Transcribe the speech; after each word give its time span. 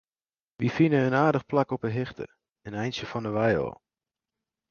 Wy 0.59 0.67
fine 0.75 0.99
in 1.07 1.17
aardich 1.23 1.47
plak 1.51 1.69
op 1.75 1.83
in 1.87 1.95
hichte, 1.99 2.25
in 2.67 2.77
eintsje 2.81 3.05
fan 3.11 3.27
'e 3.27 3.31
wei 3.37 3.53
ôf. 3.65 3.77